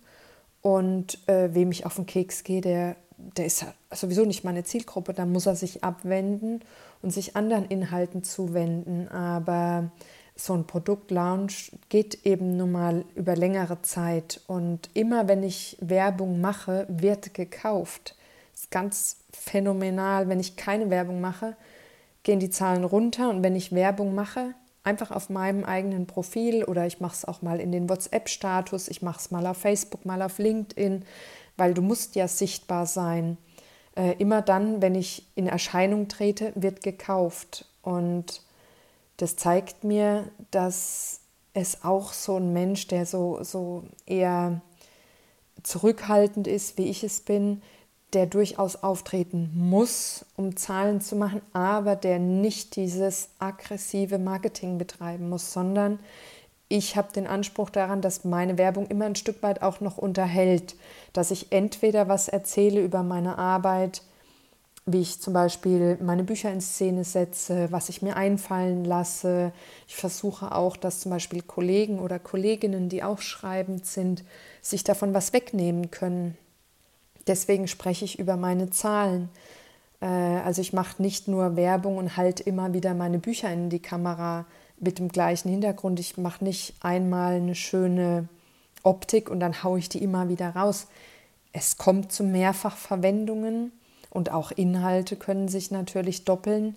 [0.61, 5.14] und äh, wem ich auf den Keks gehe, der, der ist sowieso nicht meine Zielgruppe,
[5.14, 6.61] da muss er sich abwenden
[7.03, 9.09] und sich anderen Inhalten zuwenden.
[9.09, 9.91] Aber
[10.37, 16.41] so ein Produktlaunch geht eben nun mal über längere Zeit und immer wenn ich Werbung
[16.41, 18.15] mache, wird gekauft.
[18.53, 20.29] Das ist ganz phänomenal.
[20.29, 21.57] Wenn ich keine Werbung mache,
[22.23, 26.87] gehen die Zahlen runter und wenn ich Werbung mache, einfach auf meinem eigenen Profil oder
[26.87, 30.23] ich mache es auch mal in den WhatsApp-Status, ich mache es mal auf Facebook, mal
[30.23, 31.05] auf LinkedIn,
[31.57, 33.39] weil du musst ja sichtbar sein.
[33.99, 37.65] Äh, immer dann, wenn ich in Erscheinung trete, wird gekauft.
[37.83, 38.43] Und
[39.17, 41.21] das zeigt mir, dass
[41.53, 44.61] es auch so ein Mensch, der so, so eher
[45.65, 47.61] zurückhaltend ist, wie ich es bin,
[48.13, 55.29] der durchaus auftreten muss, um Zahlen zu machen, aber der nicht dieses aggressive Marketing betreiben
[55.29, 55.99] muss, sondern
[56.68, 60.76] ich habe den Anspruch daran, dass meine Werbung immer ein Stück weit auch noch unterhält,
[61.12, 64.02] dass ich entweder was erzähle über meine Arbeit,
[64.85, 69.52] wie ich zum Beispiel meine Bücher in Szene setze, was ich mir einfallen lasse.
[69.87, 74.24] Ich versuche auch, dass zum Beispiel Kollegen oder Kolleginnen, die auch schreibend sind,
[74.62, 76.37] sich davon was wegnehmen können.
[77.26, 79.28] Deswegen spreche ich über meine Zahlen.
[80.00, 83.83] Äh, also ich mache nicht nur Werbung und halte immer wieder meine Bücher in die
[83.83, 84.46] Kamera
[84.81, 86.01] mit dem gleichen Hintergrund.
[86.01, 88.29] Ich mache nicht einmal eine schöne
[88.83, 90.87] Optik und dann haue ich die immer wieder raus.
[91.53, 93.73] Es kommt zu Mehrfachverwendungen
[94.11, 96.77] und auch Inhalte können sich natürlich doppeln.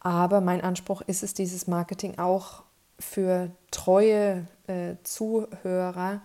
[0.00, 2.62] Aber mein Anspruch ist es, dieses Marketing auch
[2.98, 6.20] für treue äh, Zuhörer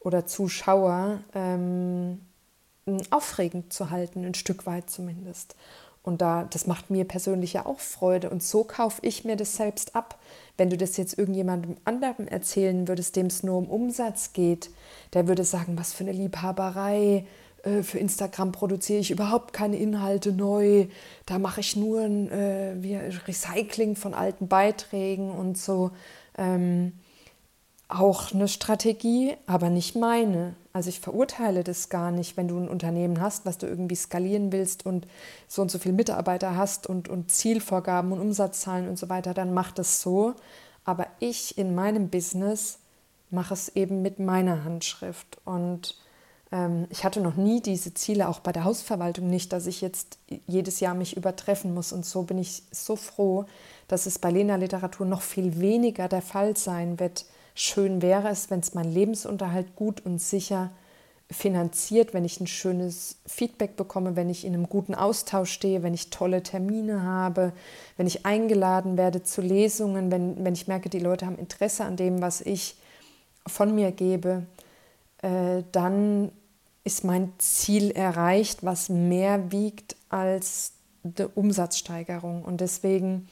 [0.00, 2.20] oder Zuschauer ähm,
[3.10, 5.54] aufregend zu halten, ein Stück weit zumindest.
[6.02, 8.30] Und da, das macht mir persönlich ja auch Freude.
[8.30, 10.18] Und so kaufe ich mir das selbst ab.
[10.56, 14.70] Wenn du das jetzt irgendjemandem anderen erzählen würdest, dem es nur um Umsatz geht,
[15.12, 17.26] der würde sagen, was für eine Liebhaberei.
[17.62, 20.86] Äh, für Instagram produziere ich überhaupt keine Inhalte neu.
[21.26, 25.90] Da mache ich nur ein äh, Recycling von alten Beiträgen und so.
[26.38, 26.92] Ähm,
[27.90, 30.54] auch eine Strategie, aber nicht meine.
[30.72, 34.52] Also ich verurteile das gar nicht, wenn du ein Unternehmen hast, was du irgendwie skalieren
[34.52, 35.06] willst und
[35.48, 39.52] so und so viele Mitarbeiter hast und, und Zielvorgaben und Umsatzzahlen und so weiter, dann
[39.52, 40.34] mach das so.
[40.84, 42.78] Aber ich in meinem Business
[43.30, 45.38] mache es eben mit meiner Handschrift.
[45.44, 45.96] Und
[46.52, 50.18] ähm, ich hatte noch nie diese Ziele, auch bei der Hausverwaltung nicht, dass ich jetzt
[50.46, 51.92] jedes Jahr mich übertreffen muss.
[51.92, 53.46] Und so bin ich so froh,
[53.88, 58.50] dass es bei Lena Literatur noch viel weniger der Fall sein wird Schön wäre es,
[58.50, 60.70] wenn es mein Lebensunterhalt gut und sicher
[61.30, 65.94] finanziert, wenn ich ein schönes Feedback bekomme, wenn ich in einem guten Austausch stehe, wenn
[65.94, 67.52] ich tolle Termine habe,
[67.96, 71.96] wenn ich eingeladen werde zu Lesungen, wenn, wenn ich merke, die Leute haben Interesse an
[71.96, 72.76] dem, was ich
[73.46, 74.44] von mir gebe,
[75.22, 76.32] äh, dann
[76.82, 80.72] ist mein Ziel erreicht, was mehr wiegt als
[81.04, 82.42] die Umsatzsteigerung.
[82.42, 83.28] Und deswegen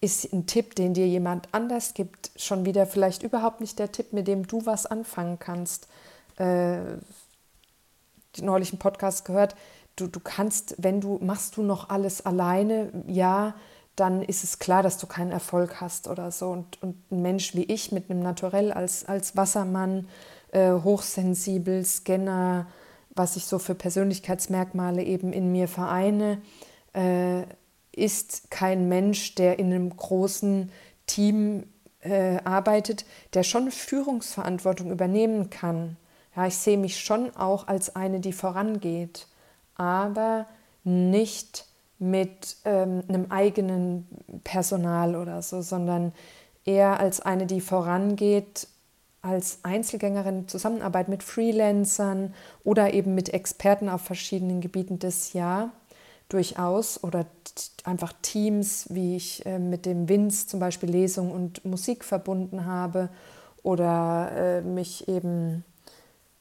[0.00, 4.12] ist ein Tipp, den dir jemand anders gibt, schon wieder vielleicht überhaupt nicht der Tipp,
[4.12, 5.88] mit dem du was anfangen kannst.
[6.36, 6.98] Äh,
[8.38, 9.56] neulich einen Podcast gehört,
[9.96, 13.54] du, du kannst, wenn du, machst du noch alles alleine, ja,
[13.96, 16.50] dann ist es klar, dass du keinen Erfolg hast oder so.
[16.50, 20.06] Und, und ein Mensch wie ich mit einem Naturell als, als Wassermann,
[20.52, 22.66] äh, hochsensibel, Scanner,
[23.14, 26.42] was ich so für Persönlichkeitsmerkmale eben in mir vereine,
[26.92, 27.42] äh,
[27.96, 30.70] ist kein Mensch, der in einem großen
[31.06, 31.64] Team
[32.00, 33.04] äh, arbeitet,
[33.34, 35.96] der schon Führungsverantwortung übernehmen kann.
[36.36, 39.26] Ja, ich sehe mich schon auch als eine, die vorangeht,
[39.74, 40.46] aber
[40.84, 41.66] nicht
[41.98, 44.06] mit ähm, einem eigenen
[44.44, 46.12] Personal oder so, sondern
[46.66, 48.68] eher als eine, die vorangeht,
[49.22, 55.72] als Einzelgängerin Zusammenarbeit mit Freelancern oder eben mit Experten auf verschiedenen Gebieten des Jahr
[56.28, 57.26] durchaus oder
[57.84, 63.08] einfach Teams, wie ich äh, mit dem Vince zum Beispiel Lesung und Musik verbunden habe
[63.62, 65.64] oder äh, mich eben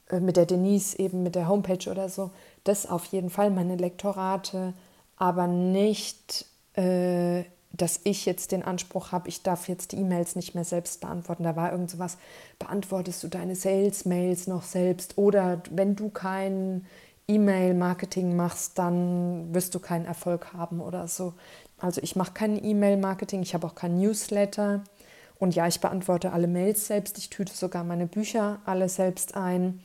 [0.10, 2.32] äh, mit der Denise eben mit der Homepage oder so.
[2.64, 4.74] Das auf jeden Fall meine Lektorate
[5.18, 10.56] aber nicht, äh, dass ich jetzt den Anspruch habe, ich darf jetzt die E-Mails nicht
[10.56, 11.44] mehr selbst beantworten.
[11.44, 12.18] Da war irgend sowas,
[12.58, 16.86] beantwortest du deine Sales-Mails noch selbst oder wenn du kein
[17.28, 21.34] E-Mail-Marketing machst, dann wirst du keinen Erfolg haben oder so.
[21.80, 24.84] Also ich mache kein E-Mail-Marketing, ich habe auch kein Newsletter.
[25.38, 27.18] Und ja, ich beantworte alle Mails selbst.
[27.18, 29.82] Ich tüte sogar meine Bücher alle selbst ein.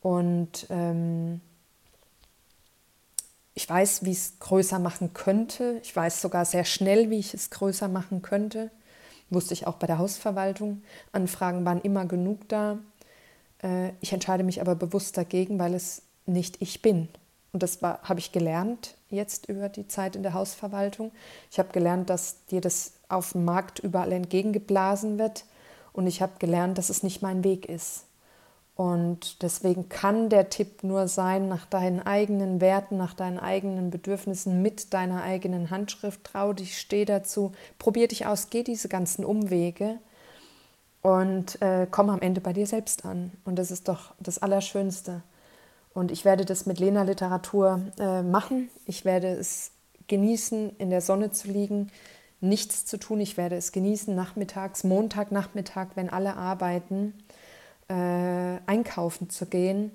[0.00, 1.40] Und ähm,
[3.54, 5.78] ich weiß, wie es größer machen könnte.
[5.82, 8.70] Ich weiß sogar sehr schnell, wie ich es größer machen könnte.
[9.30, 10.82] Wusste ich auch bei der Hausverwaltung.
[11.12, 12.78] Anfragen waren immer genug da.
[13.62, 17.08] Äh, ich entscheide mich aber bewusst dagegen, weil es nicht ich bin.
[17.52, 21.12] Und das habe ich gelernt jetzt über die Zeit in der Hausverwaltung.
[21.50, 25.44] Ich habe gelernt, dass dir das auf dem Markt überall entgegengeblasen wird.
[25.92, 28.06] Und ich habe gelernt, dass es nicht mein Weg ist.
[28.76, 34.62] Und deswegen kann der Tipp nur sein, nach deinen eigenen Werten, nach deinen eigenen Bedürfnissen,
[34.62, 39.98] mit deiner eigenen Handschrift, trau dich, steh dazu, probier dich aus, geh diese ganzen Umwege
[41.02, 43.30] und äh, komm am Ende bei dir selbst an.
[43.44, 45.22] Und das ist doch das Allerschönste.
[45.94, 48.68] Und ich werde das mit Lena Literatur äh, machen.
[48.84, 49.70] Ich werde es
[50.08, 51.90] genießen, in der Sonne zu liegen,
[52.40, 53.20] nichts zu tun.
[53.20, 57.14] Ich werde es genießen, nachmittags, Montagnachmittag, wenn alle arbeiten
[57.88, 59.92] äh, einkaufen zu gehen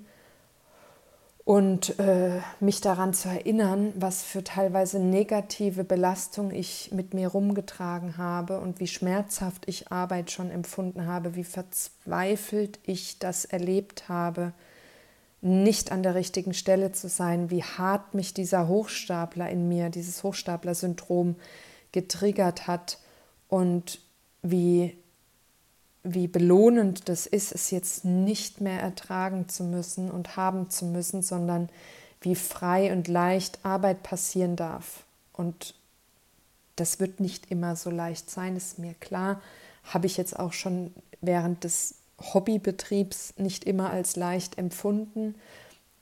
[1.44, 8.18] und äh, mich daran zu erinnern, was für teilweise negative Belastung ich mit mir rumgetragen
[8.18, 14.52] habe und wie schmerzhaft ich Arbeit schon empfunden habe, wie verzweifelt ich das erlebt habe,
[15.42, 20.22] nicht an der richtigen Stelle zu sein, wie hart mich dieser Hochstapler in mir, dieses
[20.22, 21.36] Hochstapler-Syndrom
[21.92, 22.98] getriggert hat
[23.48, 24.00] und
[24.42, 24.96] wie
[26.02, 31.22] wie belohnend das ist, es jetzt nicht mehr ertragen zu müssen und haben zu müssen,
[31.22, 31.68] sondern
[32.22, 35.04] wie frei und leicht Arbeit passieren darf.
[35.32, 35.74] Und
[36.76, 39.42] das wird nicht immer so leicht sein, ist mir klar.
[39.84, 45.34] Habe ich jetzt auch schon während des Hobbybetriebs nicht immer als leicht empfunden.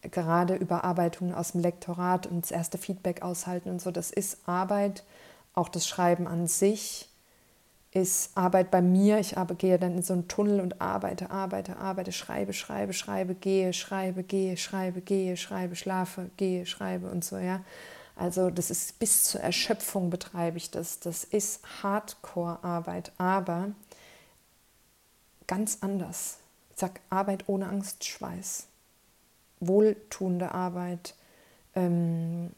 [0.02, 5.04] Gerade Überarbeitungen aus dem Lektorat und das erste Feedback aushalten und so, das ist Arbeit.
[5.54, 7.08] Auch das Schreiben an sich
[7.90, 9.18] ist Arbeit bei mir.
[9.18, 13.72] Ich gehe dann in so einen Tunnel und arbeite, arbeite, arbeite, schreibe, schreibe, schreibe, gehe,
[13.72, 17.60] schreibe, gehe, schreibe, gehe, schreibe, schlafe, gehe, schreibe und so, ja.
[18.14, 20.98] Also das ist bis zur Erschöpfung betreibe ich das.
[20.98, 23.70] Das ist Hardcore-Arbeit, aber
[25.48, 26.38] ganz anders.
[26.70, 28.68] Ich sage Arbeit ohne Angstschweiß,
[29.58, 31.16] wohltuende Arbeit,
[31.74, 32.52] ähm,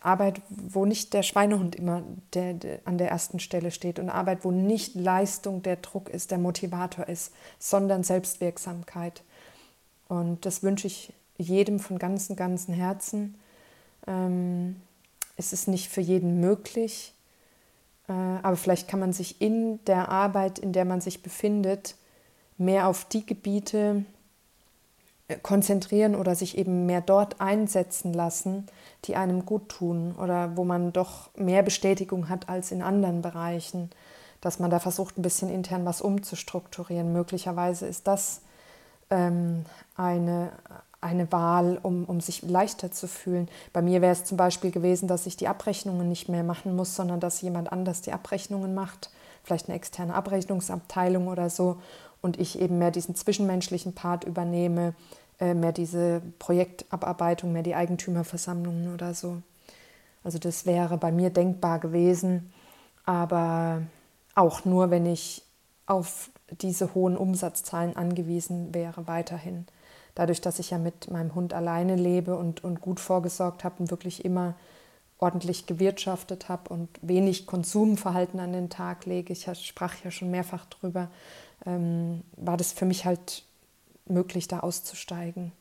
[0.00, 2.02] Arbeit, wo nicht der Schweinehund immer
[2.34, 6.32] der, der, an der ersten Stelle steht und Arbeit, wo nicht Leistung der Druck ist,
[6.32, 9.22] der Motivator ist, sondern Selbstwirksamkeit.
[10.08, 13.36] Und das wünsche ich jedem von ganzem, ganzem Herzen.
[14.06, 14.76] Ähm,
[15.36, 17.14] es ist nicht für jeden möglich,
[18.42, 21.96] aber vielleicht kann man sich in der Arbeit, in der man sich befindet,
[22.58, 24.04] mehr auf die Gebiete
[25.42, 28.66] konzentrieren oder sich eben mehr dort einsetzen lassen,
[29.04, 33.90] die einem gut tun oder wo man doch mehr Bestätigung hat als in anderen Bereichen,
[34.40, 37.12] dass man da versucht, ein bisschen intern was umzustrukturieren.
[37.12, 38.42] Möglicherweise ist das
[39.10, 39.64] ähm,
[39.96, 40.52] eine,
[41.02, 43.48] eine Wahl, um, um sich leichter zu fühlen.
[43.72, 46.96] Bei mir wäre es zum Beispiel gewesen, dass ich die Abrechnungen nicht mehr machen muss,
[46.96, 49.10] sondern dass jemand anders die Abrechnungen macht,
[49.42, 51.78] vielleicht eine externe Abrechnungsabteilung oder so,
[52.22, 54.94] und ich eben mehr diesen zwischenmenschlichen Part übernehme,
[55.40, 59.42] äh, mehr diese Projektabarbeitung, mehr die Eigentümerversammlungen oder so.
[60.22, 62.52] Also das wäre bei mir denkbar gewesen,
[63.04, 63.82] aber
[64.36, 65.42] auch nur, wenn ich
[65.86, 69.66] auf diese hohen Umsatzzahlen angewiesen wäre weiterhin.
[70.14, 73.90] Dadurch, dass ich ja mit meinem Hund alleine lebe und, und gut vorgesorgt habe und
[73.90, 74.54] wirklich immer
[75.18, 80.66] ordentlich gewirtschaftet habe und wenig Konsumverhalten an den Tag lege, ich sprach ja schon mehrfach
[80.66, 81.08] drüber,
[81.64, 83.44] ähm, war das für mich halt
[84.06, 85.52] möglich, da auszusteigen.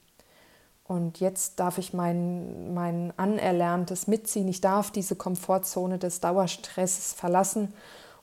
[0.84, 4.49] Und jetzt darf ich mein, mein Anerlerntes mitziehen.
[4.49, 7.74] Ich darf diese Komfortzone des Dauerstresses verlassen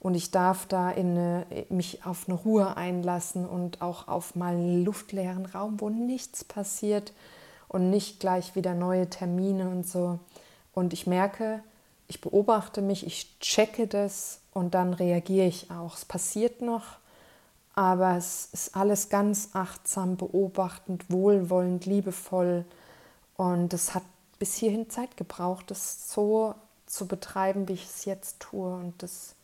[0.01, 4.55] und ich darf da in eine, mich auf eine Ruhe einlassen und auch auf mal
[4.55, 7.13] einen luftleeren Raum, wo nichts passiert
[7.67, 10.19] und nicht gleich wieder neue Termine und so.
[10.73, 11.63] Und ich merke,
[12.07, 15.97] ich beobachte mich, ich checke das und dann reagiere ich auch.
[15.97, 16.85] Es passiert noch,
[17.75, 22.65] aber es ist alles ganz achtsam, beobachtend, wohlwollend, liebevoll.
[23.37, 24.05] Und es hat
[24.39, 26.55] bis hierhin Zeit gebraucht, das so
[26.87, 28.73] zu betreiben, wie ich es jetzt tue.
[28.75, 29.35] Und das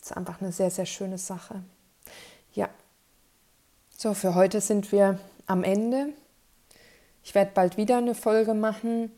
[0.00, 1.62] ist einfach eine sehr, sehr schöne Sache.
[2.54, 2.68] Ja,
[3.96, 6.08] so für heute sind wir am Ende.
[7.22, 9.10] Ich werde bald wieder eine Folge machen.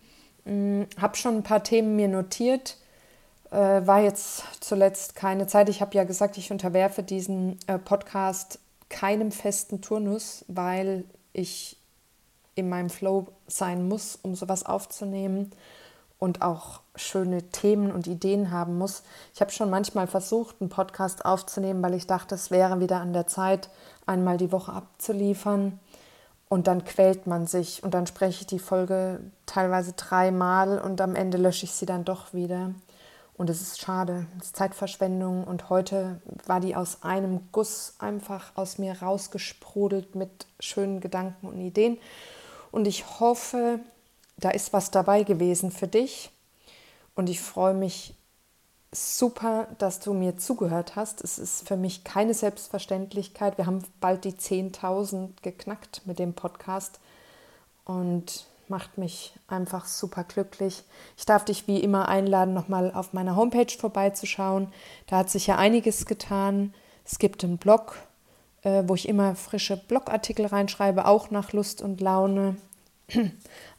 [0.44, 2.76] Hm, habe schon ein paar Themen mir notiert
[3.50, 5.68] äh, war jetzt zuletzt keine Zeit.
[5.68, 8.58] Ich habe ja gesagt, ich unterwerfe diesen äh, Podcast
[8.88, 11.76] keinem festen Turnus, weil ich
[12.54, 15.52] in meinem Flow sein muss, um sowas aufzunehmen
[16.18, 19.02] und auch schöne Themen und Ideen haben muss.
[19.34, 23.12] Ich habe schon manchmal versucht, einen Podcast aufzunehmen, weil ich dachte, es wäre wieder an
[23.12, 23.70] der Zeit,
[24.06, 25.78] einmal die Woche abzuliefern.
[26.48, 31.14] Und dann quält man sich und dann spreche ich die Folge teilweise dreimal und am
[31.14, 32.70] Ende lösche ich sie dann doch wieder.
[33.38, 35.44] Und es ist schade, es ist Zeitverschwendung.
[35.44, 41.60] Und heute war die aus einem Guss einfach aus mir rausgesprudelt mit schönen Gedanken und
[41.60, 41.98] Ideen.
[42.72, 43.78] Und ich hoffe,
[44.38, 46.30] da ist was dabei gewesen für dich.
[47.14, 48.14] Und ich freue mich
[48.92, 51.22] super, dass du mir zugehört hast.
[51.22, 53.58] Es ist für mich keine Selbstverständlichkeit.
[53.58, 57.00] Wir haben bald die 10.000 geknackt mit dem Podcast.
[57.84, 60.84] Und macht mich einfach super glücklich.
[61.16, 64.72] Ich darf dich wie immer einladen, nochmal auf meiner Homepage vorbeizuschauen.
[65.06, 66.74] Da hat sich ja einiges getan.
[67.04, 67.96] Es gibt einen Blog,
[68.62, 72.56] äh, wo ich immer frische Blogartikel reinschreibe, auch nach Lust und Laune.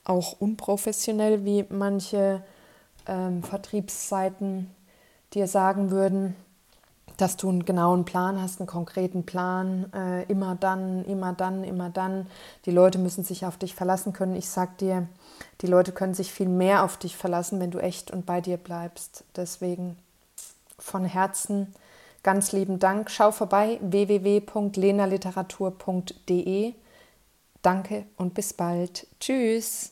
[0.09, 2.43] Auch unprofessionell, wie manche
[3.07, 4.71] ähm, Vertriebsseiten
[5.33, 6.35] dir sagen würden
[7.19, 11.89] dass du einen genauen Plan hast, einen konkreten Plan, äh, immer dann, immer dann, immer
[11.89, 12.27] dann.
[12.65, 14.37] Die Leute müssen sich auf dich verlassen können.
[14.37, 15.09] Ich sag dir,
[15.61, 18.55] die Leute können sich viel mehr auf dich verlassen, wenn du echt und bei dir
[18.57, 19.25] bleibst.
[19.35, 19.97] Deswegen
[20.77, 21.75] von Herzen
[22.23, 23.11] ganz lieben Dank.
[23.11, 26.73] Schau vorbei www.lenaliteratur.de.
[27.61, 29.07] Danke und bis bald.
[29.19, 29.91] Tschüss.